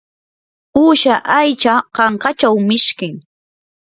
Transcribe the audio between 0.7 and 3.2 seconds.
uusha aycha kankachaw mishkim.